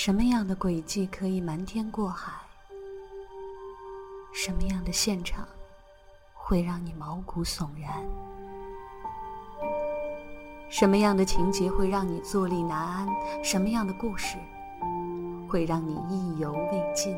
[0.00, 2.30] 什么样的轨迹可以瞒天过海？
[4.32, 5.44] 什么样的现场
[6.32, 7.92] 会让你毛骨悚然？
[10.70, 13.08] 什么样的情节会让你坐立难安？
[13.42, 14.36] 什么样的故事
[15.48, 17.12] 会让你意犹未尽？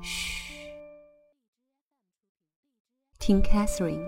[0.00, 0.70] 嘘，
[3.18, 4.06] 听 Catherine，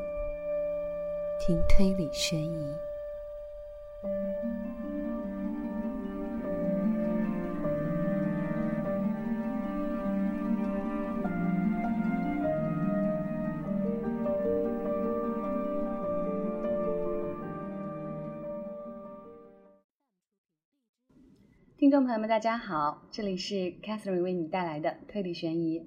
[1.45, 2.88] 听推理悬疑。
[22.18, 25.86] 友们，大家好，这里是 Catherine 为你带来的推理悬疑。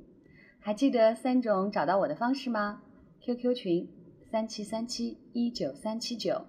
[0.62, 2.82] 还记得三种找到我的方式吗
[3.20, 3.90] ？QQ 群
[4.32, 6.46] 三七三七一九三七九，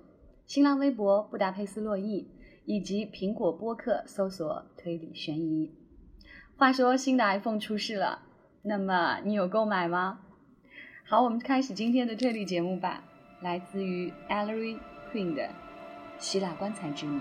[0.47, 2.29] 新浪微博布达佩斯洛伊，
[2.65, 5.75] 以及苹果播客搜索推理悬疑。
[6.57, 8.23] 话说新的 iPhone 出世了，
[8.63, 10.21] 那么你有购买吗？
[11.05, 13.03] 好，我们开始今天的推理节目吧。
[13.41, 14.79] 来自于 Ellery
[15.13, 15.51] Queen 的
[16.21, 17.21] 希腊棺材之谜。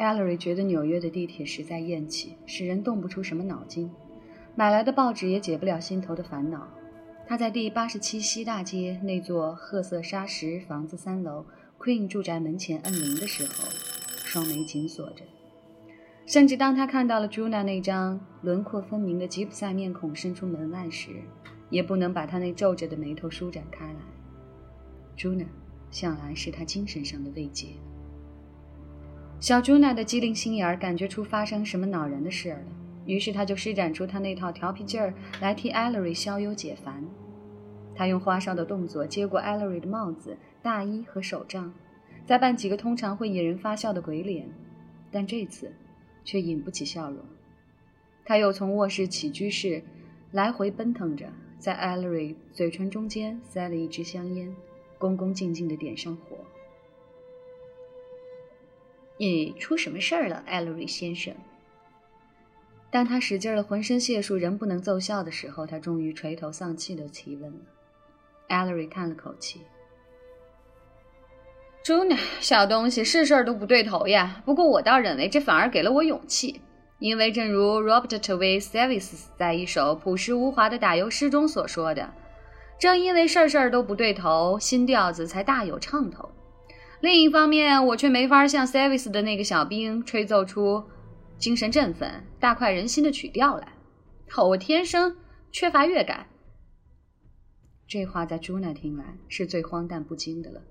[0.00, 3.90] Ellery 觉得纽约的地铁实在厌气，使人动不出什么脑筋。
[4.56, 6.66] 买来的报纸也解不了心头的烦恼。
[7.26, 11.44] 他在第八十七西大街那座褐色砂石房子三楼
[11.78, 13.68] Queen 住宅门前摁铃的时候，
[14.24, 15.22] 双眉紧锁着。
[16.24, 21.10] 甚至当他看到了 Juna 那张轮廓分明的吉普赛面孔伸出门外时，
[21.68, 24.00] 也不能把他那皱着的眉头舒展开来。
[25.14, 25.46] Juna
[25.90, 27.66] 向来是他精神上的慰藉。
[29.40, 32.66] 小朱娜的机灵心眼儿感觉出发生什么恼人的事儿了，
[33.06, 37.02] 于是他就施展出他那套调皮劲儿来替艾 r y 消忧解烦。
[37.94, 41.72] 他用花哨的动作接过艾 r y 的帽子、大衣和手杖，
[42.26, 44.46] 再扮几个通常会引人发笑的鬼脸，
[45.10, 45.72] 但这次
[46.22, 47.24] 却引不起笑容。
[48.26, 49.82] 他又从卧室起居室
[50.32, 51.26] 来回奔腾着，
[51.58, 54.54] 在艾 r y 嘴唇中间塞了一支香烟，
[54.98, 56.36] 恭恭敬敬地点上火。
[59.20, 61.34] 你出什么事儿了，艾 r y 先生？
[62.90, 67.58] 当他使劲了浑身解数仍不能奏效的时候，他终于垂头丧气的提问了。
[68.48, 69.60] 艾 r y 叹了口气
[71.84, 74.40] ：“朱娜，小东西，事事儿都不对头呀。
[74.46, 76.62] 不过我倒认为这反而给了我勇气，
[76.98, 82.10] 因为正如 Robert t w i s e v i s 在一首朴实无华的打油诗中所说的，
[82.78, 86.30] 正因为事事都不对头，新调子才大有唱头。”
[87.00, 90.84] 另一方面，我却没法像 Service 的那个小兵吹奏出
[91.38, 93.72] 精神振奋、大快人心的曲调来。
[94.36, 95.16] 我天生
[95.50, 96.26] 缺乏乐感。
[97.88, 100.62] 这话在朱娜听来是最荒诞不经的了。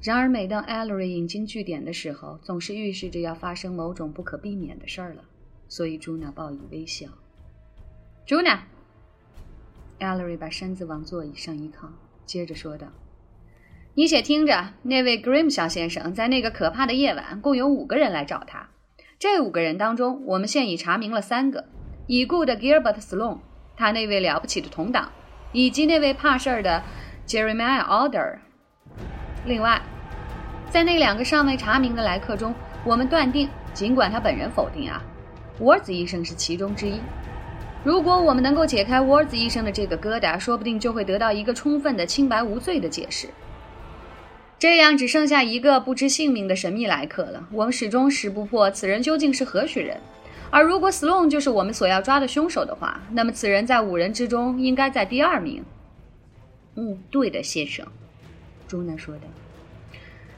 [0.00, 5.24] 然而，每当 Ellery 引经据典的时候，总是预示着要发生某种不可避免的事儿了。
[5.68, 7.08] 所以，朱娜报以微笑。
[8.24, 8.62] 朱娜
[9.98, 11.90] ，Ellery 把身子往座椅上一靠，
[12.24, 12.86] 接着说道。
[13.98, 18.68] 你且听着，那位 Grim 小先生在那个可怕的夜晚，共有五个人来找他。
[19.18, 21.64] 这五个人当中，我们现已查明了三个：
[22.06, 23.38] 已故的 Gilbert Sloan，
[23.74, 25.10] 他那位了不起的同党，
[25.50, 26.82] 以及那位怕事儿的
[27.26, 28.36] Jeremiah Alder。
[29.46, 29.80] 另外，
[30.68, 35.02] 在那两个尚未查明的来客中，我们断定，尽管他本人否定啊
[35.58, 37.00] ，，Words 医生是其中之一。
[37.82, 43.28] 如果我们能够解开 Words 医生的这个疙瘩，说不定就会得到一个充分的清白无罪的解释。
[44.58, 47.46] 这样只剩下一个不知姓名的神秘来客了。
[47.52, 49.98] 我们始终识不破此人究竟是何许人。
[50.50, 55.62] 而如果 Sloan 就是我们所要抓的凶手的话，那么此人在五人之中应该在第二名。
[56.76, 57.86] 嗯，对的，先生，
[58.66, 59.22] 朱娜说的。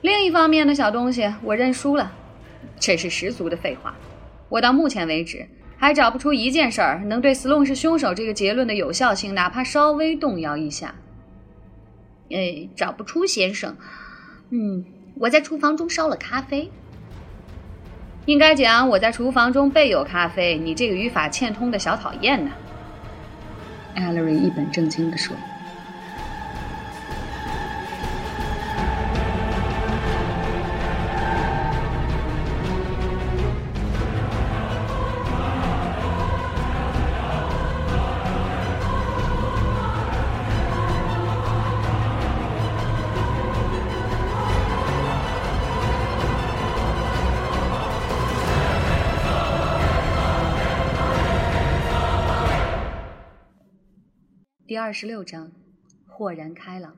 [0.01, 2.11] 另一方面呢，小东西，我认输了。
[2.81, 3.95] 这是十足的废话。
[4.49, 10.95] 我到目前为止还找不出一件事儿能对 Sloan 是凶手这个结论的有效性哪怕稍微动摇一下。
[12.31, 13.77] 哎，找不出，先生。
[14.51, 14.85] 嗯，
[15.15, 16.71] 我在厨房中烧了咖啡。
[18.27, 20.59] 应该讲，我在厨房中备有咖啡。
[20.59, 22.51] 你这个语法欠通的小讨厌呢。
[23.95, 25.37] 艾 r y 一本正经地说。
[54.79, 55.51] 二十六章，
[56.07, 56.97] 豁然开朗。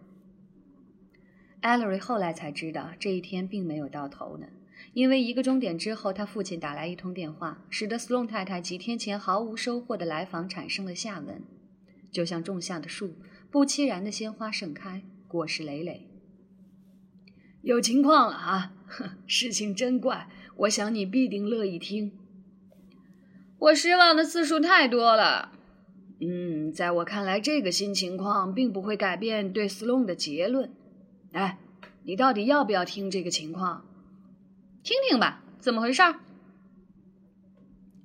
[1.60, 4.46] 艾瑞后来才知道，这一天并没有到头呢，
[4.92, 11.42] 因为一个钟点之后，他父亲打来一通电话，使得斯隆太太几天前毫无收获的来访产生了下文，
[12.10, 13.14] 就像种下的树，
[13.50, 16.06] 不期然的鲜花盛开，果实累累。
[17.62, 18.72] 有情况了啊！
[19.26, 22.12] 事情真怪，我想你必定乐意听。
[23.58, 25.52] 我失望的次数太多了。
[26.20, 30.70] 嗯，在我看来，这个新情况并不会改变对斯隆的结论。
[31.32, 31.58] 哎，
[32.02, 33.86] 你到底要不要听这个情况？
[34.82, 36.02] 听听吧，怎么回事？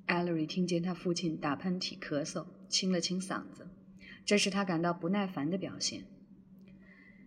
[0.06, 3.66] 艾 l 瑞听见他父亲打喷嚏、咳嗽，清了清嗓子，
[4.24, 6.04] 这是他感到不耐烦的表现。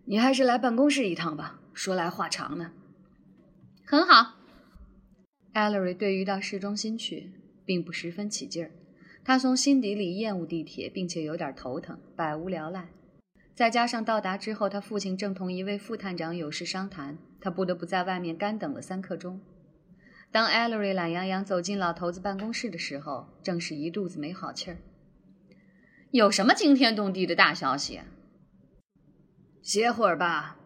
[0.05, 2.71] 你还是来办公室一趟吧，说来话长呢。
[3.85, 4.35] 很好。
[5.53, 7.31] 艾 l 瑞对于到市中心去，
[7.65, 8.71] 并不十分起劲儿。
[9.29, 12.89] 他从心底里厌恶地铁，并且有点头疼，百无聊赖。
[13.53, 19.39] 再加上到达之后，他父亲正同一位副探长有事商谈，他不得不在外面干等了三刻钟。
[20.31, 24.77] 当艾 l 瑞懒洋洋走进老头子办公室的时候，正是一肚子没好气儿。
[26.09, 27.99] 有什么惊天动地的大消息？
[29.61, 30.57] 歇会儿吧，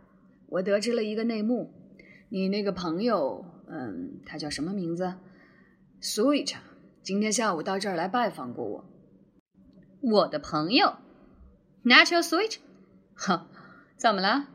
[0.48, 1.74] 我得知了一个内幕。
[2.30, 5.16] 你那个朋友，嗯，他叫什么名字
[6.02, 6.56] ？Sweet。
[7.04, 8.86] 今天下午到这儿来拜访过我，
[10.00, 10.96] 我的朋友
[11.84, 12.60] ，Natural Sweet，
[13.14, 13.46] 哼，
[13.98, 14.48] 怎么了？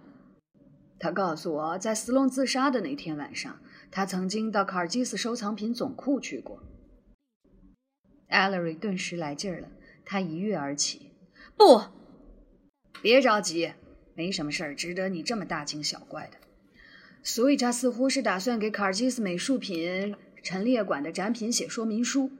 [0.98, 3.60] 他告诉我在斯隆自杀的那天晚上，
[3.90, 6.62] 他曾经到卡尔基斯收藏品总库去过。
[8.28, 9.68] 艾 l 瑞顿时来劲儿了，
[10.06, 11.12] 他一跃而起，
[11.54, 11.82] 不，
[13.02, 13.74] 别着急，
[14.14, 16.38] 没什么事儿值得你这么大惊小怪的。
[17.22, 20.16] 所以他似乎是打算给卡尔基斯美术品。
[20.42, 22.30] 陈列馆的展品写说明书，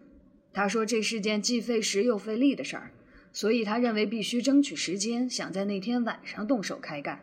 [0.53, 2.93] 他说这是件既费时又费力的事儿，
[3.33, 7.21] 所以他认为必须争取时间，想在那天晚上动手开干。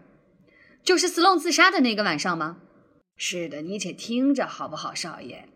[0.84, 2.62] 就是斯隆自杀的那个晚上吗？
[3.18, 5.48] 是的，你且听着好不好，少爷。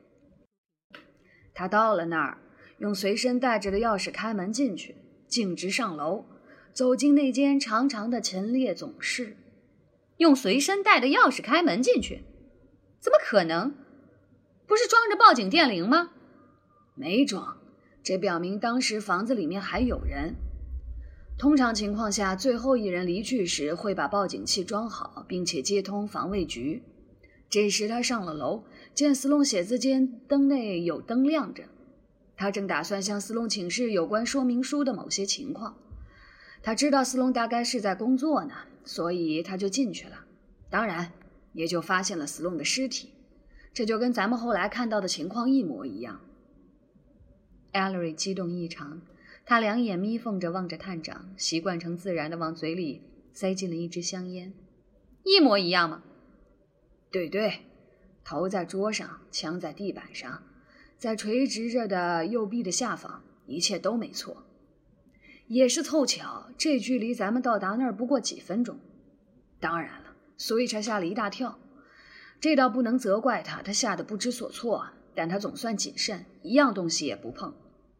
[1.53, 2.37] 他到了那儿，
[2.79, 4.95] 用随身带着的钥匙开门进去，
[5.27, 6.25] 径直上楼，
[6.73, 9.35] 走进那间长长的陈列总室，
[10.17, 12.21] 用随身带的钥匙开门进去，
[12.99, 13.75] 怎么可能？
[14.69, 16.11] 不是装着报警电铃吗？
[16.93, 17.57] 没装，
[18.03, 20.35] 这表明当时房子里面还有人。
[21.39, 26.83] 通常情况下，最后一人离去时会把报警器装好，并且接通防卫局。
[27.49, 28.63] 这时他上了楼，
[28.93, 31.63] 见斯隆写字间灯内有灯亮着，
[32.37, 35.75] 他正打算向斯隆请示有关说明书的某些情况。
[36.61, 38.53] 他知道斯隆大概是在工作呢，
[38.85, 40.25] 所以他就进去了。
[40.69, 41.11] 当然，
[41.53, 43.09] 也就发现了斯隆的尸体。
[43.73, 46.19] 这就跟咱们后来看到的情况一模一样。
[47.71, 49.01] 艾 l 瑞激动异常，
[49.45, 54.53] 他两眼眯缝着望着探长，习惯成自然的往嘴里塞进了一支香烟。
[55.23, 56.03] 一模一样吗？
[57.11, 57.65] 对对，
[58.23, 60.43] 头在桌上，枪在地板上，
[60.97, 64.45] 在垂直着的右臂的下方，一切都没错。
[65.47, 68.79] 也是凑巧，这距离咱们到达那儿不过几分钟。
[69.59, 71.57] 当然了，所以才吓了一大跳。
[72.39, 74.87] 这倒不能责怪他，他吓得不知所措。
[75.15, 77.53] 但他总算谨慎，一样东西也不碰，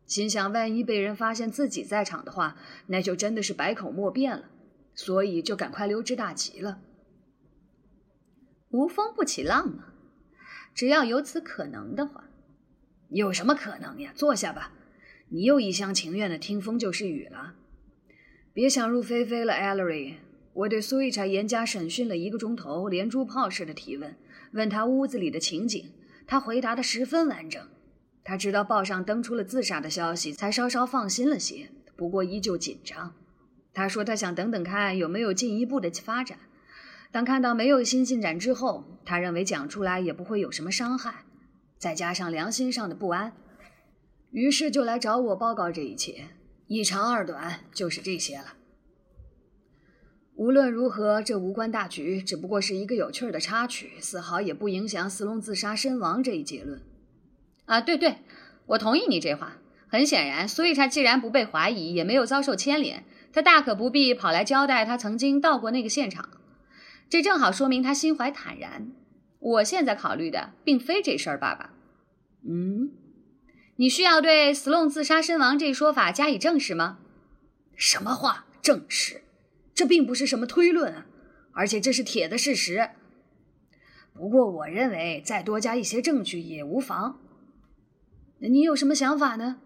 [0.06, 2.56] 心想万一被人发现自己在场的话，
[2.88, 4.46] 那就真的是百口莫辩了。
[4.96, 6.80] 所以就赶快溜之大吉了。
[8.70, 9.86] 无风不起浪嘛，
[10.74, 12.30] 只要有此可能的话，
[13.10, 14.12] 有什么可能呀？
[14.16, 14.74] 坐下吧，
[15.30, 17.56] 你又一厢情愿的听风就是雨了。
[18.54, 20.18] 别想入非非了 e l l e r
[20.54, 24.16] 我对苏一茶严加审讯了一个钟头，连珠炮似的提问。
[24.54, 25.92] 问他屋子里的情景，
[26.26, 27.62] 他回答的十分完整。
[28.24, 33.16] 他知道报上登出了自杀的消息，才稍稍放心了些，不过依旧紧张。
[33.74, 36.38] 他说他想等等看有没有进一步的发展。
[37.12, 41.24] 当看到没有新进展之后，他认为讲出来也不会有什么伤害，
[41.78, 43.34] 再加上良心上的不安，
[44.32, 46.28] 于是就来找我报告这一切。
[46.68, 48.54] 一长二短就是这些了。
[50.40, 56.82] 无论如何，这无关大局，只不过是一个有趣的插曲，丝毫也不影响斯隆自杀身亡这一结论。
[57.66, 58.20] 啊，对对，
[58.68, 59.58] 我同意你这话。
[59.90, 63.04] 很显然，所以他既然不被怀疑，也没有遭受牵连，
[63.34, 66.30] 他大可不必跑来交代他曾经到过那个现场。
[67.10, 68.94] 这正好说明他心怀坦然。
[69.40, 71.74] 我现在考虑的并非这事儿，爸爸。
[72.48, 72.92] 嗯，
[73.76, 77.00] 你需要对斯隆自杀身亡这一说法加以证实吗？
[77.76, 78.46] 什么话？
[78.62, 79.24] 证实？
[79.80, 81.06] 这并不是什么推论，
[81.54, 82.90] 而且这是铁的事实。
[84.14, 87.22] 不过，我认为再多加一些证据也无妨。
[88.40, 89.62] 那你有什么想法呢？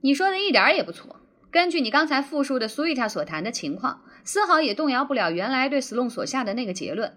[0.00, 1.20] 你说的一点也不错。
[1.50, 7.12] 根据你刚才复述的苏伊塔所谈的情况，丝毫也动摇不了原来对斯隆所下的那个结论。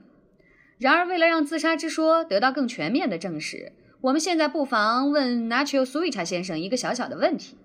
[0.77, 7.55] 然而，为了让自杀之说得到更全面的证实，我们现在不妨问 Nacho 苏伊塔先生一个小小的问题。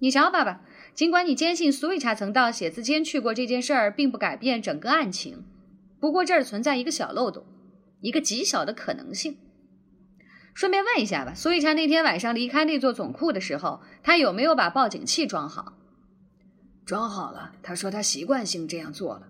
[0.00, 0.62] 你瞧，爸爸，
[1.00, 5.46] 尽管你坚信苏伊查曾到写字间去过，这件事儿并不改变整个案情。
[5.98, 7.42] 不过这儿存在一个小漏洞，
[8.02, 9.38] 一个极小的可能性。
[10.52, 15.72] 顺便问一下吧，苏伊查那天晚上离开那座总库的时候，他有没有把报警器装好？
[16.84, 17.52] 装好了。
[17.62, 19.28] 他说他习惯性这样做了。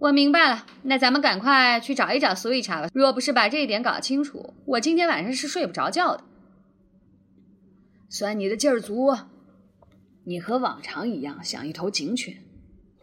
[0.00, 2.88] 我明白了，那咱们赶快去找一找苏伊查吧。
[2.92, 6.24] 若不是把这一点搞清楚，我今天晚上是睡不着觉的。
[8.08, 9.16] 算你的劲儿足，
[10.24, 12.36] 你和往常一样像一头警犬。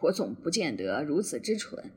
[0.00, 1.90] 我总不见得如此之蠢。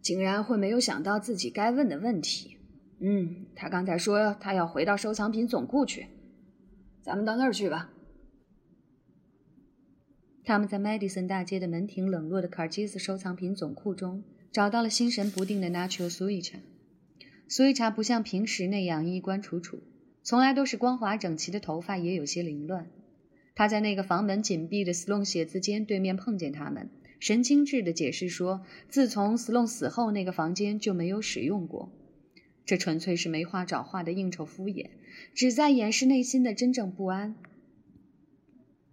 [0.00, 2.56] 竟然会没有想到自己该问的问题。
[3.00, 6.06] 嗯，他刚才说他要回到收藏品总库去，
[7.02, 7.90] 咱们到那儿去吧。
[10.44, 16.58] 他们在 Madison 大街的门庭冷落的卡尔基斯收藏品总库中找到了心神不定的 Nacho 苏伊查。
[17.48, 19.82] 苏伊查不像平时那样衣冠楚楚，
[20.22, 22.90] 从来都是光滑整齐的头发也有些凌乱。
[23.58, 26.90] 他在那个房门紧闭的 slo 写字间对面碰见他们。
[27.18, 31.90] 神经质地解释说：“自从斯隆死后，那个房间就没有使用过。
[32.64, 34.90] 这纯粹是没话找话的应酬敷衍，
[35.34, 37.34] 旨在掩饰内心的真正不安。”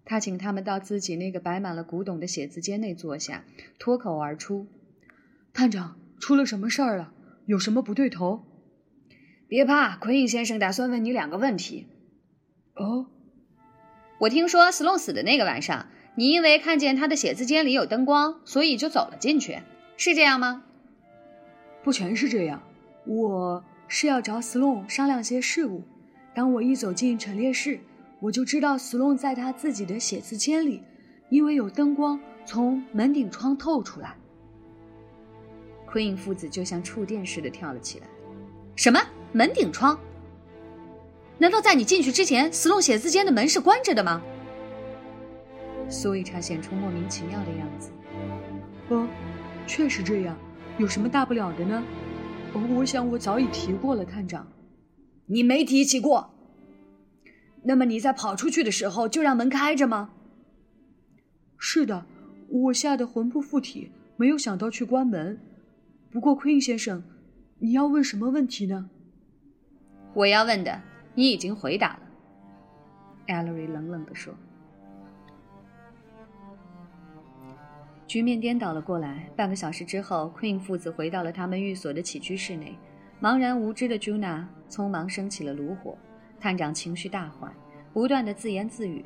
[0.04, 3.46] 他请他们到自己那个摆满了古董的写字间内坐下，
[3.78, 4.66] 脱口而出
[5.54, 7.14] ：“探长，出了什么事儿了？
[7.46, 8.44] 有什么不对头
[9.48, 11.86] ？”“别怕，奎因先生打算问你两个问题。
[12.74, 13.12] ”“哦，
[14.18, 19.60] 我听说斯隆死的那个晚上。”你因为看见他的写字间里有灯光，所以就走了进去，
[19.98, 20.64] 是这样吗？
[21.84, 22.64] 不全是这样，
[23.06, 25.84] 我是要找斯隆商量些事务。
[26.34, 27.82] 当我一走进陈列室，
[28.22, 30.82] 我就知道斯隆在他自己的写字间里，
[31.28, 34.16] 因为有灯光从门顶窗透出来。
[35.92, 38.08] Queen 父子就像触电似的跳了起来。
[38.78, 39.02] 什么
[39.34, 40.00] 门顶窗？
[41.38, 44.22] 难道在你进去之前，斯隆写字间的门是关着的吗？
[45.90, 47.92] 苏伊查显出莫名其妙的样子。
[48.90, 49.08] 哦，
[49.68, 50.38] 确实这样，
[50.78, 51.84] 有什么大不了的呢？
[52.54, 54.48] 哦，我想我早已提过了，探长。
[55.26, 56.32] 你没提起过。
[57.64, 60.12] 那么你在跑出去的时候就让门开着吗？
[61.58, 62.06] 是的，
[62.48, 65.40] 我吓得魂不附体，没有想到去关门。
[66.12, 67.04] 不过，Queen 先生，
[67.60, 68.90] 你要问什么问题呢？
[70.14, 70.82] 我要问的，
[71.16, 72.00] 你已经回答了。
[73.28, 74.34] Ellery 冷冷地说。
[78.06, 79.28] 局面颠倒了过来。
[79.36, 82.78] 半个小时之后，Queen 父子回到了他们寓所的起居室内。
[83.20, 85.98] 茫然无知的 Juna 匆忙升起了炉火。
[86.40, 87.52] 探长情绪大坏，
[87.92, 89.06] 不断的自言自语。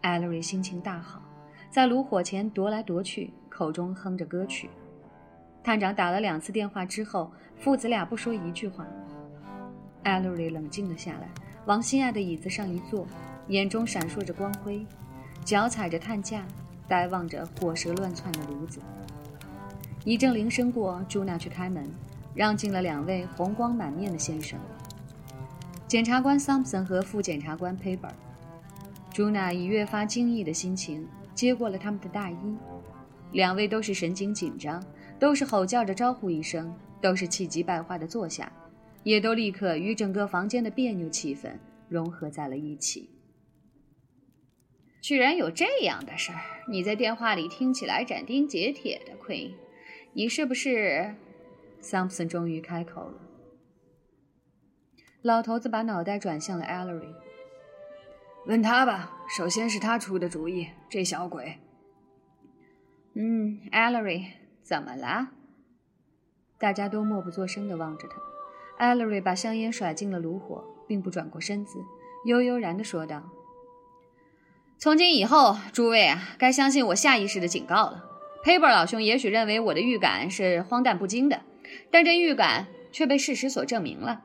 [0.00, 1.22] Ellery 心情大好，
[1.70, 4.70] 在炉火前踱来踱去，口中哼着歌曲。
[5.62, 8.86] 探长打了两次电话之后，父子俩不说一句话。
[10.04, 11.28] Ellery 冷静了下来，
[11.66, 13.06] 往心爱的椅子上一坐，
[13.48, 14.84] 眼中闪烁着光辉，
[15.44, 16.44] 脚踩着炭架。
[16.88, 18.78] 呆望着火舌乱窜的炉子，
[20.04, 21.88] 一阵铃声过，朱娜去开门，
[22.34, 24.58] 让进了两位红光满面的先生——
[25.88, 28.10] 检察官桑普森和副检察官佩本。
[29.10, 32.56] 朱娜以越发惊异的心情接过了他们的大衣，
[33.30, 34.84] 两位都是神经紧张，
[35.18, 38.52] 都是吼叫着招呼一声，都是气急败坏的坐下，
[39.04, 43.10] 也都立刻与整个房间的别扭气氛融合在了一起。
[45.00, 46.40] 居然有这样的事儿！
[46.68, 49.54] 你在电话里听起来斩钉截铁的，Queen，
[50.12, 51.16] 你是不是？
[51.80, 53.20] 桑普森终于开口了。
[55.22, 57.14] 老头子把脑袋转向了 Ellery，
[58.46, 59.18] 问他吧。
[59.36, 61.58] 首先是他出的主意，这小鬼。
[63.14, 64.26] 嗯，Ellery，
[64.62, 65.32] 怎么了？
[66.58, 68.31] 大家都默不作声地望着他。
[68.82, 71.78] Ely 把香烟甩进了炉火，并不转过身子，
[72.24, 73.22] 悠悠然地说道。
[74.76, 78.04] 从今以后，诸位啊，该相信我下意识的警告了。
[78.44, 81.42] Paper 老兄也许认为我的预感是荒诞不经的，
[81.92, 84.22] 但这预感却被事实所证明了。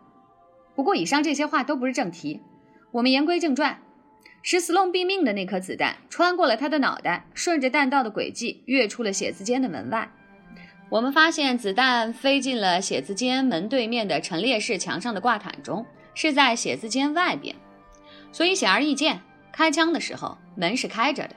[0.74, 2.42] 不过，以上这些话都不是正题。
[2.94, 3.80] 我们言归正传，
[4.42, 10.12] 使 Sloan 毙命的那颗子弹穿过了他的脑袋，顺着弹道的轨迹跃出了写字间的门外。
[10.90, 17.56] 我们发现子弹飞进了写字间门对面的陈列室墙上的挂毯中，是在写字间外边，
[18.32, 19.20] 所以显而易见。
[19.52, 21.36] 开枪的时候，门是开着的。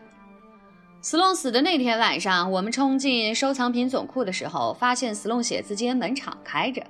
[1.01, 6.83] 斯隆死的那天晚上，我们冲进收藏品总库的时候，发现斯隆写字间门敞开着，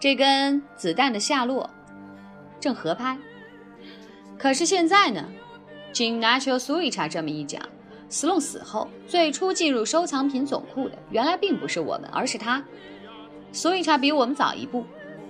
[0.00, 1.68] 这跟子弹的下落
[2.58, 3.16] 正合拍。
[4.38, 5.24] 可是现在呢，
[5.92, 7.60] 经 Natural s u i t 这么一讲，
[8.12, 12.62] 斯隆死后，最初进入收藏品总库的原来并不是我们，而是他。
[13.52, 14.84] 所以他比我们早一步。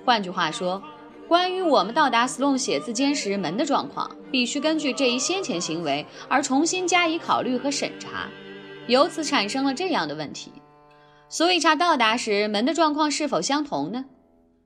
[0.05, 0.83] 换句话说，
[1.29, 8.29] 关于我们到达斯隆写字间时门的状况，必须根据这一先前行为而重新加以考虑和审查。
[8.89, 10.53] 由此产生了这样的问题：
[11.29, 14.05] 所以他到达时门的状况是否相同呢？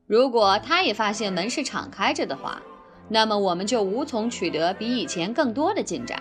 [0.07, 2.63] 如果他也发现门是敞开着的话，
[3.11, 6.19] 那么我们就无从取得比以前更多的进展。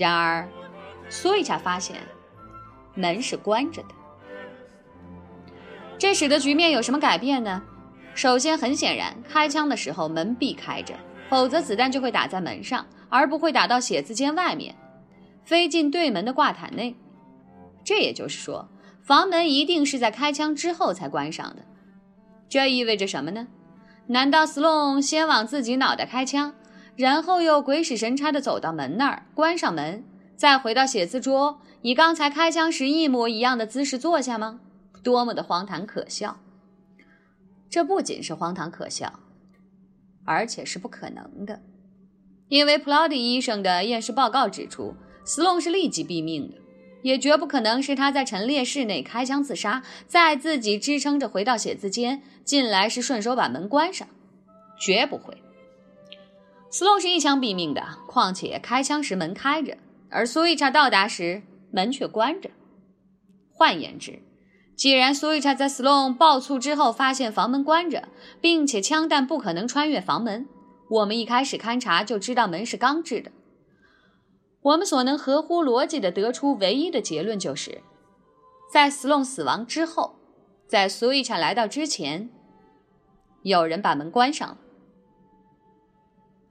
[0.00, 0.48] 然而，
[1.10, 1.98] 苏伊查发现
[2.94, 3.88] 门是关着的，
[5.98, 7.62] 这使得局面有什么改变呢？
[8.14, 10.94] 首先，很显然，开枪的时候门必开着，
[11.28, 14.74] 否则子弹就会打在门上，而不会打到写字间外面，
[15.44, 16.96] 飞进对门的挂毯内。
[17.84, 18.70] 这也就是说，
[19.02, 21.56] 房门一定是在开枪之后才关上的。
[22.48, 23.48] 这意味着什么呢？
[24.06, 26.54] 难道斯隆先往自己脑袋开枪？
[27.00, 30.04] 然后又鬼使神差地走到门那儿，关上门，
[30.36, 34.60] 再回到写字桌，以刚才开枪时一模一样的姿势坐下吗？
[35.02, 36.38] 多么的荒唐可笑！
[37.70, 39.18] 这不仅是荒唐可笑，
[40.26, 41.62] 而且是不可能的，
[42.48, 46.58] 因为普劳迪医生的验尸报告指出，斯隆是立即毙命的，
[47.02, 54.06] 也绝不可能是他在陈列室内开枪自杀，再自己支撑着回到写字间，进来时顺手把门关上，
[54.78, 55.42] 绝不会。
[56.72, 59.76] 斯隆是一枪毙命的，况且开枪时门开着，
[60.08, 62.48] 而苏伊查到达时门却关着。
[63.50, 64.22] 换言之，
[64.76, 68.08] 既然苏伊查在斯隆爆粗之后发现房门关着，
[68.40, 70.48] 并且枪弹不可能穿越房门，
[70.88, 73.32] 我们一开始勘察就知道门是钢制的。
[74.62, 77.82] 我们所能合乎逻辑的得出唯一的结论就是，
[78.72, 80.14] 在斯隆死亡之后，
[80.68, 82.30] 在苏伊查来到之前，
[83.42, 84.58] 有人把门关上了。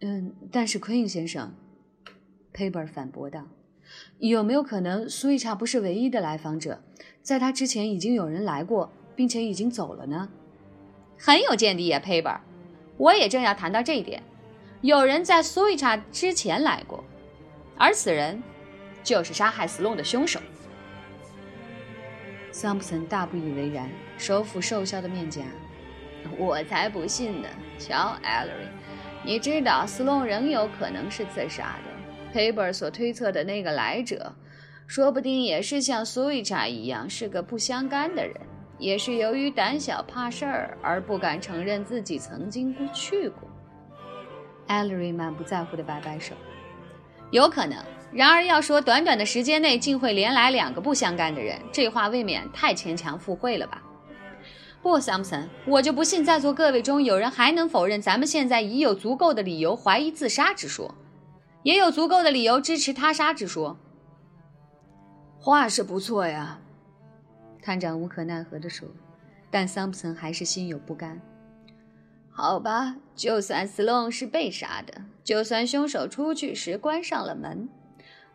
[0.01, 1.53] 嗯，但是奎因先生，
[2.53, 3.47] 佩伯反驳道
[4.19, 6.81] ：“有没有可能苏伊查不是唯一的来访者，
[7.21, 10.29] 在他之前已经有人来过，并且已经走了呢？”
[11.19, 12.39] 很有见地呀，佩伯。
[12.95, 14.23] 我也正要谈到这一点。
[14.81, 17.03] 有人在苏伊查之前来过，
[17.77, 18.41] 而此人
[19.03, 20.39] 就是杀害斯隆的凶手。
[22.53, 25.41] 桑普森大不以为然，手抚瘦削的面颊
[26.39, 27.49] ：“我才不信呢！
[27.77, 28.65] 瞧，艾勒瑞。”
[29.23, 32.32] 你知道，斯隆仍有可能是自杀的。
[32.32, 34.34] 佩伯所推测的那个来者，
[34.88, 38.36] 说不定也是像苏伊查一样是个不相干的人，
[38.77, 43.49] 也是由于胆小怕事儿而不敢承认自己曾经过去过。
[44.67, 46.36] 艾莉瑞满不在乎地摆摆手
[47.32, 47.84] ：“有可能。
[48.12, 53.82] 然而，要说短短的时间内竟会连来两个不相干的人，这话未免太牵强附会了吧？”
[54.81, 60.95] 不，桑普森，我就不信在座各位中有人还能否认咱们现在已有足够的理由怀疑自杀之说，
[61.63, 63.77] 也有足够的理由支持他杀之说。
[65.37, 66.59] 话是不错呀，
[67.61, 68.87] 探长无可奈何地说，
[69.51, 71.19] 但桑普森还是心有不甘。
[72.29, 77.67] 好吧，就算斯隆是被杀的，就算凶手出去时关上了门，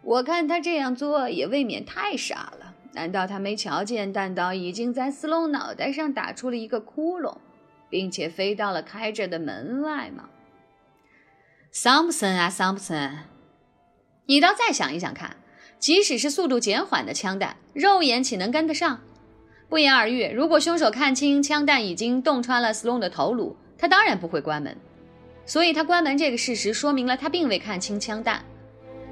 [0.03, 2.64] 我看他这样做也未免太傻了。
[2.95, 7.39] 难道他没瞧见弹道已经在斯隆脑袋上打出了一个窟窿，
[7.91, 10.29] 并且飞到了开着的门外吗？
[11.73, 13.19] 桑普森啊，桑普森，
[14.27, 15.37] 你倒再想一想看，
[15.81, 19.01] 即使是速度减缓的枪弹，肉眼岂能跟得上？
[19.69, 24.77] 不言而喻，如果凶手看清枪弹已经洞穿了斯隆的头颅，他当然不会关门。
[25.45, 28.45] 所以他关门这个事实说明了他并未看清枪弹。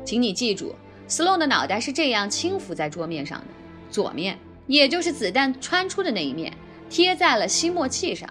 [0.04, 0.74] 请你记住，
[1.08, 3.46] 斯隆的脑袋是这样轻浮在桌面上的。
[3.92, 6.52] 左面，也就是子弹穿出的那一面，
[6.88, 8.28] 贴在了吸墨器上，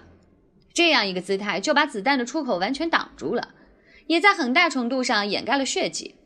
[0.74, 3.54] 这样一个姿态就把子弹的出口完全挡住了，
[4.08, 6.16] 也在很大程度上掩盖了血迹。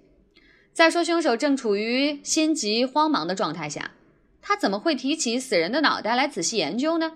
[0.73, 3.93] 再说，凶手正处于心急慌忙的状态下，
[4.41, 7.13] 他怎么会提起死人的脑袋来仔细研究呢？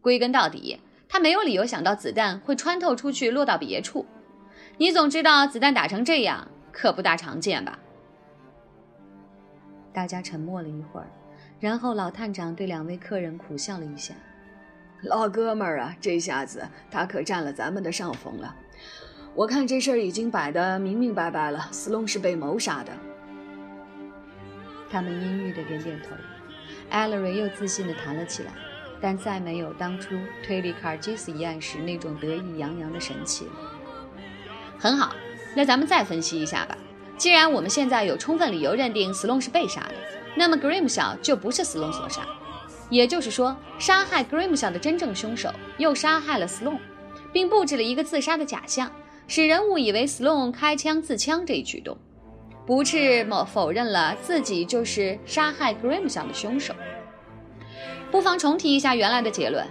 [0.00, 4.06] 归根到底，他没有理由想到子弹会穿透出去落到别处。
[4.78, 7.78] 你总知道，子弹打成这样可不大常见吧？
[9.92, 11.10] 大家沉默了一会儿。
[11.58, 14.14] 然后老探长对两位客人苦笑了一下
[15.02, 18.54] ：“老哥们儿啊，这下子他可占了咱们的上风了。
[19.34, 22.92] 我看这事儿已经摆得明明白白了，斯隆是被谋杀的。”
[24.90, 26.10] 他们阴郁的点点头。
[26.90, 28.52] 艾勒瑞又自信地谈了起来，
[29.00, 30.14] 但再没有当初
[30.44, 33.52] 推理卡尔基斯一案时那种得意洋洋的神气了。
[34.78, 35.14] 很好，
[35.54, 36.76] 那咱们再分析一下吧。
[37.16, 39.94] 既然我们现在有充分理由认定斯隆是被杀的。
[40.36, 42.20] 那么 grimsha 就不是斯隆所杀，
[42.90, 46.78] 也就是说，杀害 grimsha 的真正凶手又杀害了 Sloan，，
[47.32, 48.92] 并布置了一个自杀的假象，
[49.26, 51.96] 使人误以为 Sloan 开枪自枪这一举动。
[52.66, 56.74] 不斥否否认了自己就是杀害 grimsha 的凶手。
[58.10, 59.66] 不妨重提一下原来的结论：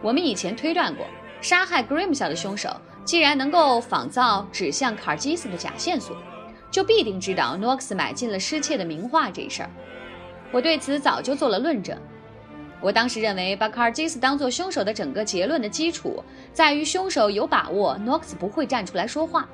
[0.00, 1.04] 我们以前推断过，
[1.40, 2.70] 杀害 grimsha 的凶手
[3.04, 6.16] 既然能够仿造指向卡尔基斯的假线索，
[6.70, 9.70] 就必定知道诺克斯买进了失窃的名画这事儿。
[10.52, 11.98] 我对此早就做了论证。
[12.80, 19.48] 我当时认为，把卡尔基斯当做凶手的整个结论的基础，在于凶手有把握诺克斯不会站出来说话。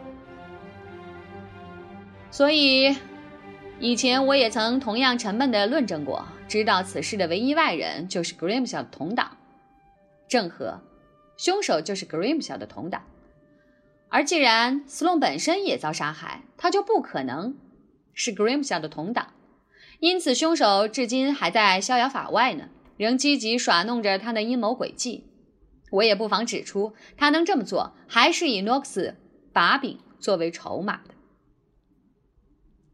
[2.30, 2.96] 所以，
[3.78, 9.36] 以前我也曾同样沉闷地论证过，知道此事的唯一外人就是 Grimshaw 的同党，
[10.28, 10.80] 郑和
[11.36, 13.02] 凶手就是 Grimshaw 的同党。
[14.12, 17.56] 而既然 sloan 本身也遭杀害，他就不可能
[18.12, 19.32] 是 Grim 下的同党，
[20.00, 25.24] 因此凶手至今还在逍遥法外呢，仍积极耍弄着他的阴谋诡计。
[25.92, 29.16] 我也不妨指出，他能这么做，还是以诺克斯
[29.50, 31.14] 把柄作为筹码的。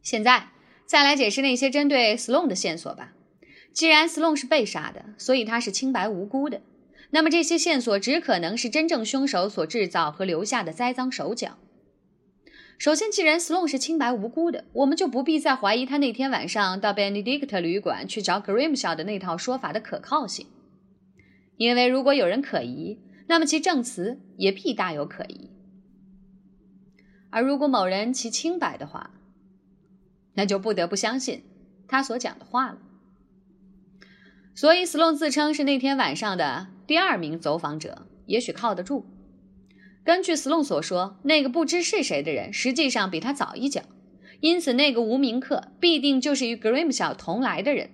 [0.01, 0.47] 现在
[0.85, 3.11] 再来解释那些针对 Sloan 的线索吧。
[3.73, 6.61] 既然 Sloan 是被杀的，所以他是清白无辜的。
[7.11, 11.57] 那么这些线索只可能是真正凶手所制造和留下的栽赃手脚。
[12.77, 20.47] 首先，既然 Sloan 是清白无辜的，我们就不必再怀疑他那天晚上到 Benedict 旅馆去找 Grimshaw 的那套说法的可靠性。
[21.57, 25.49] 因为如果有人可疑，那么其证词也必大有可疑。
[27.31, 29.11] 而如果某人其清白的话，
[30.35, 31.43] 那就不得不相信
[31.85, 32.77] 他所讲的话了。
[34.55, 39.05] 所以，，Sloan 自称是那天晚上的第二名走访者，也许靠得住。
[40.03, 43.83] 根据斯隆所说，那个不知是谁的人实际上比他早一脚，
[44.39, 47.91] 因此那个无名客必定就是与 Grem 小同来的人，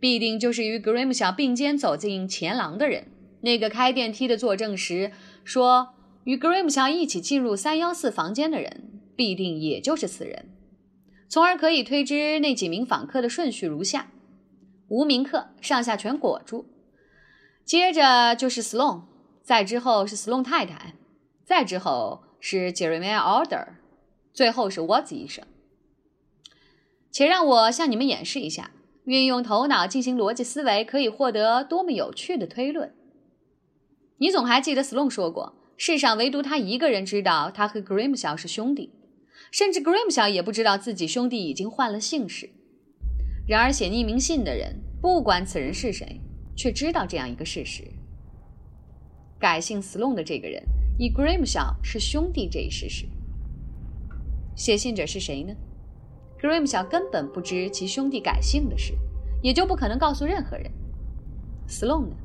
[0.00, 3.06] 必定就是与 Grem 小并肩走进前廊的人。
[3.42, 5.12] 那个开电梯的作证时
[5.44, 5.90] 说
[6.24, 10.46] 与 Grem 小一起进入三幺四房间的人，必定也就是此人。
[11.28, 14.10] 从而可以推知那几名访客的顺序如下：
[14.88, 16.66] 无名客上下全裹住，
[17.64, 19.02] 接着就是 Sloan，
[19.42, 20.94] 再之后是 Sloan 太太，
[21.44, 23.68] 再之后是 Jeremiah Alder，
[24.32, 25.44] 最后是 Watts 医生。
[27.10, 28.72] 且让我向你们演示一下，
[29.04, 32.94] 运用头脑进行逻辑思维可以获得多么有趣的推论。
[34.18, 38.94] 你总还记得 Sloan 说过，世上唯独他一个人知道他和 Grimshaw 是兄弟。
[39.50, 42.50] 甚至 Grimshaw 也不知道自己兄弟已经换了姓氏。
[43.46, 46.20] 然而，写匿名信的人，不管此人是谁，
[46.54, 47.84] 却知道这样一个事实：
[49.38, 50.62] 改姓 Sloan 的这个人
[50.98, 53.06] 与 Grimshaw 是兄弟这一事实。
[54.54, 55.54] 写信者是谁呢
[56.40, 58.94] ？Grimshaw 根本不知其兄弟改姓的事，
[59.42, 60.70] 也就不可能告诉任何人。
[61.68, 62.16] Sloan 呢？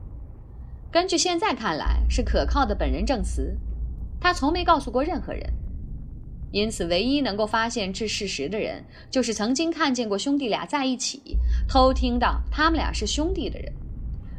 [0.91, 3.57] 根据现在看来是可靠的本人证词，
[4.19, 5.53] 他从没告诉过任何人。
[6.51, 11.37] 因此，唯一能够发现这事实的人，就是曾经看见过兄弟俩在一起、
[11.67, 13.71] 偷听到他们俩是兄弟的人，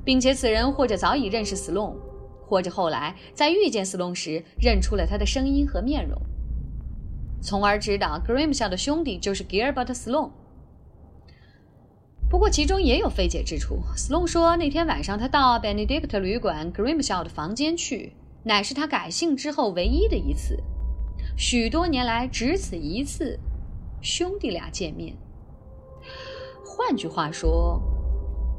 [0.08, 1.94] 并且此人或者早已认识 Sloan，
[2.46, 6.18] 或者后来在遇见 Sloan 时认出了他的声音和面容，
[7.42, 10.30] 从而知道 grimsha 的兄弟就是 Gilbert Sloan。
[12.30, 13.80] 不过，其中也有费解之处。
[13.98, 20.58] Sloan 说，那天晚上他到 Benedict 旅馆 grimsha 的房间去，乃是他改姓之后唯一的一次。
[21.36, 23.38] 许多年来，只此一次，
[24.00, 25.14] 兄弟俩见面。
[26.64, 27.82] 换句话说，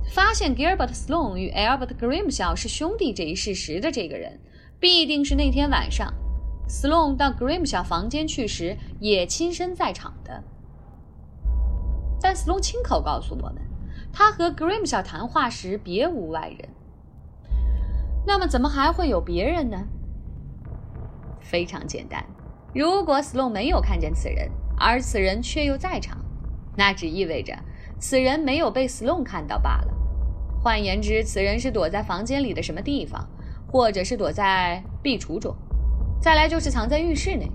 [0.10, 4.40] 发现 Gilbert Sloane 与 Albert Grimshaw 是兄弟这一事实的这个人，
[4.80, 6.12] 必定是那天晚上
[6.68, 10.44] Sloan 到 Grimshaw 房间去时也亲身在场的。
[12.20, 13.62] 但 Sloan 亲口告诉我们，
[14.12, 16.70] 他和 Grimshaw 谈话时别无外人。
[18.26, 19.88] 那么，怎么还会有别人呢？
[21.40, 22.26] 非常简单。
[22.74, 26.18] 如果 Sloane 没有看见此人，而此人却又在场，
[26.76, 27.56] 那只意味着
[28.00, 29.99] 此人没有被 Sloane 看到罢了。
[30.62, 33.26] 换言之，此人是躲在房间里的什么地方，
[33.72, 35.56] 或者是躲在壁橱中，
[36.22, 37.50] 再来就是藏在浴室内。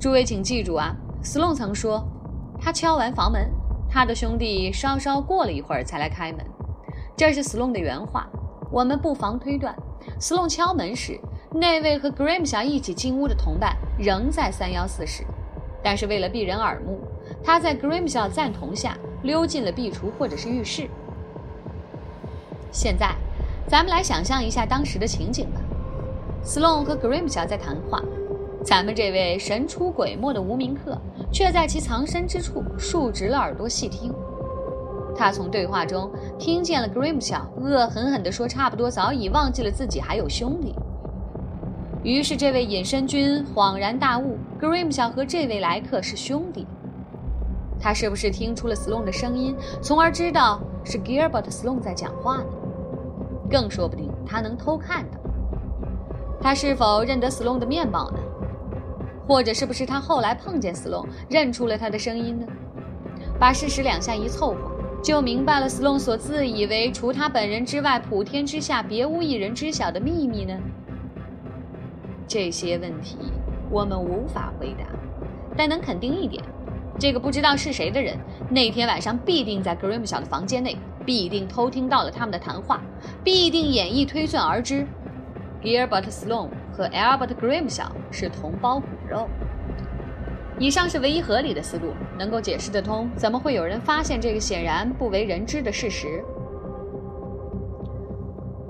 [0.00, 2.02] 诸位请记住啊，Sloan 曾说，
[2.58, 3.50] 他敲完房门，
[3.90, 6.44] 他的兄弟稍稍过了一会儿才来开门，
[7.16, 8.28] 这是 Sloan 的原话。
[8.70, 9.76] 我们不妨推断
[10.18, 11.20] ，Sloan 敲门时。
[11.54, 15.22] 那位和 Grimshaw 一起进屋的同伴仍在三幺四室，
[15.84, 16.98] 但是为了避人耳目，
[17.44, 20.88] 他在 Grimshaw 赞同下溜进了壁橱或者是浴室。
[22.72, 23.14] 现在，
[23.68, 25.60] 咱们来想象一下当时的情景吧。
[26.42, 28.02] Sloan 和 Grim 小在谈话，
[28.64, 30.98] 咱们这位神出鬼没的无名客
[31.30, 34.12] 却在其藏身之处竖直了耳朵细听。
[35.14, 40.74] 他从对话中听见了 Grim 小恶狠狠地说：“差不多早已忘记了自己还有兄弟。”
[42.02, 46.66] 于是，这位隐身君恍然大悟：Grim 小和这位来客是兄弟。
[47.78, 52.44] 他是不是听出了 Sloan 的声音，从而知道是 Gilbert Sloan 在讲话呢？
[53.50, 55.18] 更说不定他能偷看到。
[56.40, 58.18] 他是否认得 Sloan 的面貌呢？
[59.26, 62.46] 或者是不是他后来碰见 Sloan，认出了他的声音呢？
[63.38, 64.70] 把事实两下一凑合，
[65.02, 70.58] 就明白了 Sloan 所自以为除他本人之外，普天之下别无一人知晓的秘密呢？
[72.26, 73.18] 这些问题
[73.70, 74.84] 我们无法回答，
[75.56, 76.42] 但能肯定一点。
[76.98, 78.16] 这个不知道是谁的人，
[78.50, 82.80] 那天晚上必定在 Grimshaw 的房间内，必定偷听到了他们的谈话，
[83.22, 84.86] 必定演绎推算而知
[85.62, 89.28] ，Gilbert Sloan 和 Albert Grimshaw 是同胞骨肉。
[90.58, 96.22] 以上是唯一合理的思路，能够解释得通，怎么会有人发现这个显然不为人知的事实？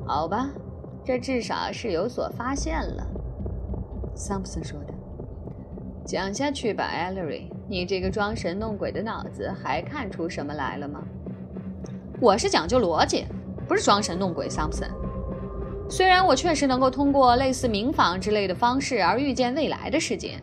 [0.07, 0.51] 好吧，
[1.05, 3.07] 这至少是有所发现了。
[4.15, 4.95] 桑普森说的。
[6.05, 7.45] 讲下去吧，，Allery，。
[7.69, 11.03] 你这个装神弄鬼的脑子还看出什么来了吗？
[12.23, 13.27] 我是讲究逻辑，
[13.67, 14.89] 不是装神弄鬼，桑普森。
[15.91, 20.41] 虽然我确实能够通过类似冥访之类的方式而预见未来的事件，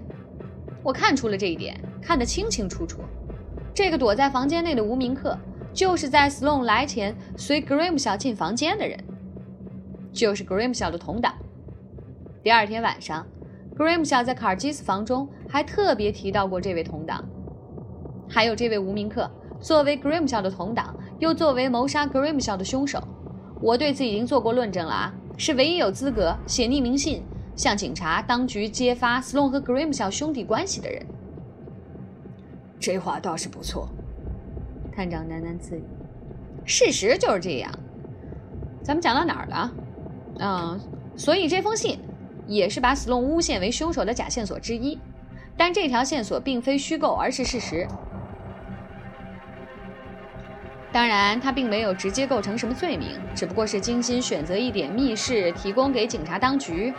[0.84, 3.00] 我看出了这一点，看得清清楚楚。
[3.74, 5.38] 这个躲在房间内的无名客，
[5.74, 9.00] 就是在 Sloan 来前随 grimsha 进房间的人，
[10.12, 11.34] 就是 grimsha 的同党。
[12.44, 13.26] 第二天晚上。
[13.78, 17.24] grimsha 在卡尔基斯房中还特别提到过这位同党，
[18.28, 23.02] 还有这位无名客，作为 grimsha 的同党，又作为谋杀 Grimshaw 的凶手，
[23.62, 27.24] 我对此已经做过论证了啊，是唯一有资格写匿名信
[27.56, 31.06] 向警察当局揭发 Sloan 和 Grimshaw 兄弟关系的人。
[32.80, 33.88] 这话倒是不错，
[34.96, 35.84] 探长喃喃自语。
[36.66, 37.72] 事实就是这样。
[38.82, 39.72] 咱们讲到哪儿了？
[40.40, 40.80] 嗯，
[41.16, 42.00] 所以这封信。
[42.48, 44.98] 也是把 Sloan 诬陷为凶手的假线索之一，
[45.56, 47.88] 但这条线索并非虚构，而是事实。
[50.92, 56.92] 当然，他并没有直接构成什么罪名，只不过是精心选择一点密室提供给警察当局，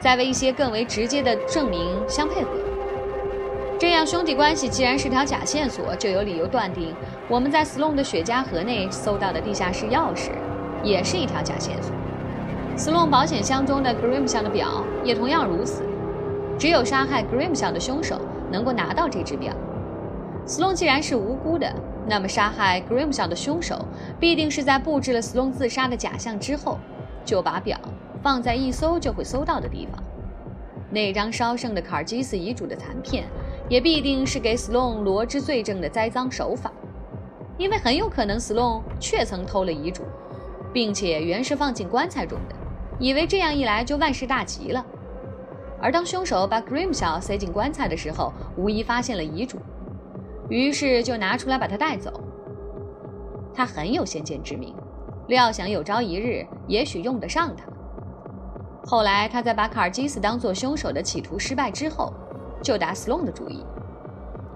[0.00, 2.50] 再为一些更为直接的证明相配合。
[3.78, 6.92] 这样，兄弟关系既然是条假线索，就有理由断定
[7.28, 10.30] 我们在 Sloan 的雪茄盒内搜到的地下室钥匙
[10.82, 11.94] 也是一条假线索。
[12.76, 15.84] Sloan 保险箱中的 Grim 相的表也同样如此。
[16.58, 18.20] 只有杀害 Grim 相的凶手
[18.50, 19.52] 能够拿到这只表。
[20.48, 21.70] Sloan 既然是无辜的，
[22.08, 23.84] 那么杀害 grimsha 的凶手
[24.18, 26.78] 必定是在布置了 Sloan 自杀的假象之后，
[27.22, 27.78] 就把表
[28.22, 30.02] 放在一搜就会搜到的地方。
[30.90, 33.24] 那张烧剩的卡尔基斯遗嘱的残片，
[33.68, 36.72] 也必定是给 Sloan 罗织罪证的栽赃手法，
[37.58, 40.02] 因为很有可能 Sloan 确曾偷了遗嘱，
[40.72, 42.56] 并且原是放进棺材中的。
[42.98, 44.82] 以为这样一来就万事大吉了，
[45.78, 49.58] 而当凶手把 grimsha 塞进棺材的时候，无疑发现了遗嘱，
[50.48, 52.20] 于是就拿出来把他带走。
[53.54, 54.74] 他很有先见之明，
[55.26, 57.64] 料想有朝一日也许用得上他。
[58.86, 62.12] 后来他在把卡尔基斯当做凶手的企图失败之后，
[62.62, 63.64] 就打 Sloan 的主意，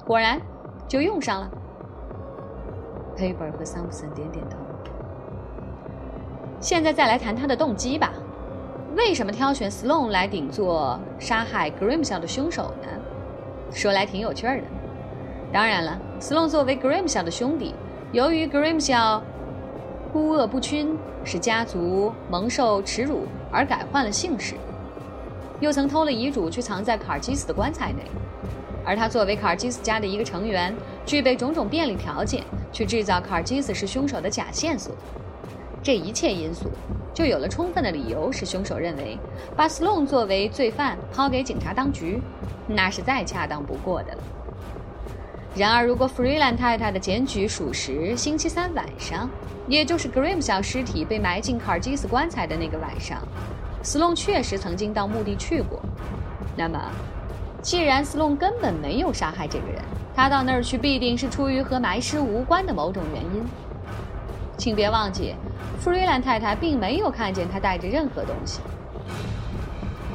[0.07, 0.40] 果然
[0.88, 1.50] 就用上了。
[3.16, 4.57] Paper 和桑普森点点头。
[6.61, 8.12] 现在再来谈他的动机吧。
[8.96, 12.88] 为什么挑选 Sloan 来顶做杀害 Grimshaw 的凶手呢？
[13.72, 14.62] 说来挺有趣的。
[15.52, 17.74] 当然了，Sloan 作为 Grimshaw 的兄弟，
[18.10, 19.20] 由于 Grimshaw
[20.10, 24.54] 孤恶不均，使家族蒙受耻辱而改换了姓氏，
[25.60, 28.02] 又曾偷了遗嘱去藏在卡尔基斯的棺材内，
[28.82, 34.94] 而他作为卡尔基斯家的一个成员，具备种种便利条件去制造卡尔基斯是凶手的假线索。
[35.82, 36.70] 这一切因素。
[37.14, 39.18] 就有了充分的理由，使凶手认为
[39.54, 42.22] 把 Sloan 作为罪犯抛给警察当局，
[42.66, 44.18] 那是再恰当不过的了。
[45.54, 49.28] 然而，如果 Freeland 太太的检举属实，星期三晚上，
[49.68, 53.18] 也就是 Grim 小尸体被埋进卡尔基斯棺材的那个晚上
[53.84, 55.82] ，Sloan 确实曾经到墓地去过。
[56.56, 56.80] 那么，
[57.60, 59.82] 既然 Sloan 根本没有杀害这个人，
[60.16, 63.44] 他到那儿去必定是出于和埋尸无关的某种原因。
[64.56, 65.34] 请别忘记。
[65.80, 68.60] 弗瑞兰太太并没有看见他带着任何东西。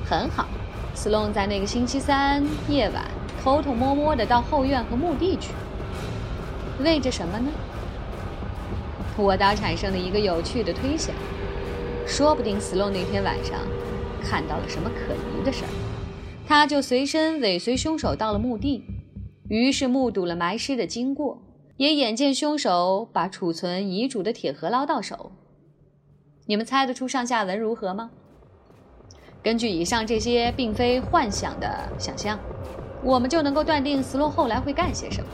[0.09, 0.47] 很好，
[0.95, 3.03] 斯隆在那个星期三夜晚
[3.47, 5.53] 偷偷摸摸的到后院和墓地去，
[6.83, 7.49] 为着什么呢？
[9.15, 11.15] 我倒产生了一个有趣的推想：
[12.05, 13.57] 说不定斯隆那天晚上
[14.21, 15.71] 看到了什么可疑的事儿，
[16.45, 18.83] 他就随身尾随凶手到了墓地，
[19.47, 21.41] 于是目睹了埋尸的经过，
[21.77, 25.31] 也眼见凶手把储存遗嘱的铁盒捞到手。
[26.47, 28.09] 你们猜得出上下文如何吗？
[29.41, 32.37] 根据以上这些并非幻想的想象，
[33.03, 35.29] 我们就能够断定斯洛后来会干些什么。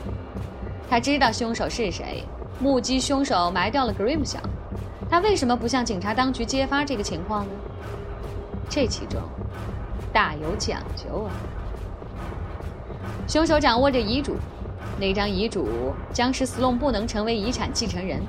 [0.88, 2.24] 他知道凶手是谁，
[2.60, 4.38] 目击凶手埋掉了 Grim 小。
[5.10, 7.50] 他为什么不向警察当局揭发这个情况呢？
[8.68, 9.20] 这其中
[10.12, 11.30] 大有讲究啊！
[13.28, 14.36] 凶手掌握着遗嘱，
[14.98, 15.68] 那张遗嘱
[16.12, 18.20] 将使斯隆不能成为遗产继承人。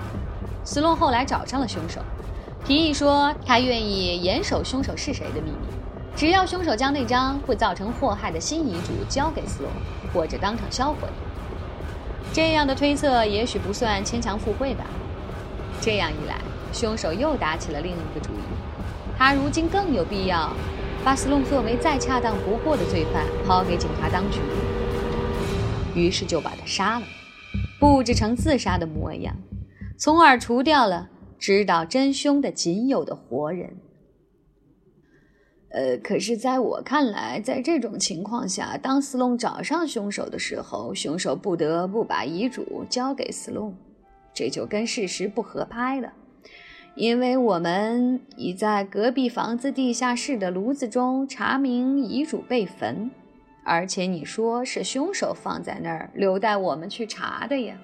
[0.63, 2.02] 斯隆后来找上了凶手，
[2.65, 5.67] 提议说他愿意严守凶手是谁的秘密，
[6.15, 9.71] 只要凶手将那张会造成祸害的新遗嘱交给斯隆，
[10.13, 11.10] 或者当场销毁。
[12.32, 14.86] 这样的推测也许不算牵强附会吧。
[15.82, 16.39] 这样一来，
[16.71, 18.43] 凶手又打起了另一个主意。
[19.17, 20.51] 他如今更有必要
[21.04, 24.39] 把斯隆作为再恰当不过的罪犯抛给警察当局，
[25.93, 27.06] 于是就把他杀了，
[27.78, 29.36] 布置成自杀的模样。
[29.97, 33.78] 从而除掉了知道真凶的仅有的活人。
[35.69, 43.75] 呃，可是，在我看来，在这种情况下，当斯隆找上凶手的时候，凶手不得不把遗嘱交给斯隆，
[44.34, 46.13] 这就跟事实不合拍了。
[46.95, 53.12] 因为我们已在隔壁房子地下室的炉子中查明遗嘱被焚，
[53.65, 57.75] 而且你说是凶手放在那儿，留待我们去查的呀。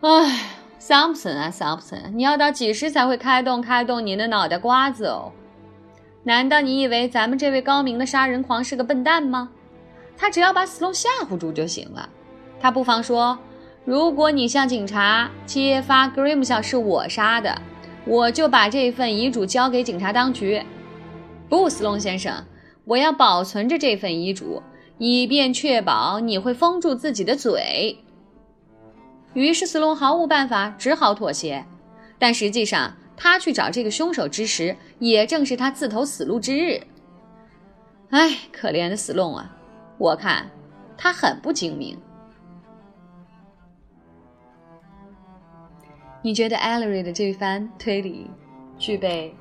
[0.00, 5.32] 唉，桑普森啊，桑普森，你要到几时才会开动开动你的脑袋瓜子哦？
[6.28, 9.48] 难道你以为咱们这位高明的杀人狂是个笨蛋吗？
[10.14, 12.06] 他只要把斯隆吓唬住就行了。
[12.60, 13.38] 他不妨说
[13.86, 17.62] ：“如果你向警察揭发 Grim 校是我杀的，
[18.04, 20.62] 我就把这份遗嘱交给警察当局。”
[21.48, 22.44] 不，斯隆先生，
[22.84, 24.62] 我要保存着这份遗嘱，
[24.98, 27.96] 以便确保你会封住自己的嘴。
[29.32, 31.64] 于是斯隆毫无办法，只好妥协。
[32.18, 36.80] 但实际上，他去找这个凶手之时，也正是他自投死路之日。
[38.10, 39.56] 唉，可怜的斯隆啊！
[39.98, 40.48] 我看
[40.96, 41.98] 他很不精明。
[46.22, 48.30] 你觉得艾 l 瑞的这番推理
[48.78, 49.34] 具备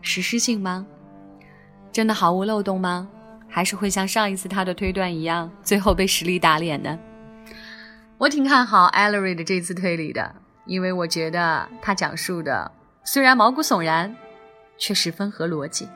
[0.00, 0.86] 实施性吗？
[1.90, 3.08] 真的毫无漏洞吗？
[3.48, 6.98] 还是会像上一次他的推断一样，最后被实力打脸呢？
[8.16, 10.34] 我挺看好 Ellery 的这次推理的，
[10.64, 12.70] 因为我觉得他讲述的
[13.04, 14.14] 虽然毛骨悚然，
[14.78, 15.88] 却十分合逻辑。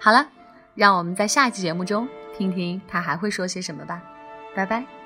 [0.00, 0.28] 好了，
[0.74, 4.02] 让我们在下一期节目中听听他还会说些什么吧。
[4.54, 4.97] 拜拜。